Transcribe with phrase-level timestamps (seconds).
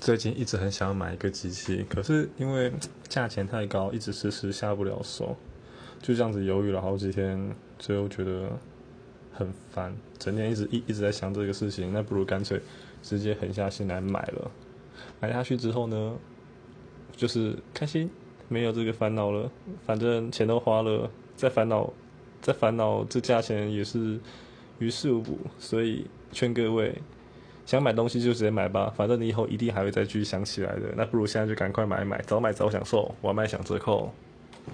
[0.00, 2.72] 最近一直很想买一个机器，可是因为
[3.08, 5.36] 价钱太高，一直迟迟下不了手，
[6.00, 8.48] 就这样子犹豫了好几天，最后觉得
[9.32, 12.60] 很烦，整天一直一一直在想这个事情，那不如干脆
[13.02, 14.50] 直接狠下心来买了。
[15.20, 16.16] 买下去之后呢，
[17.16, 18.08] 就是开心，
[18.48, 19.50] 没有这个烦恼了，
[19.84, 21.92] 反正钱都花了，再烦恼，
[22.40, 24.18] 再烦恼这价钱也是
[24.78, 26.94] 于事无补，所以劝各位。
[27.68, 30.84] 想买东西就直接买吧，反正你以后一定还会再继续想起来的。
[30.96, 34.10] 那不如现在就赶快买买，早买早享受，晚买享折扣。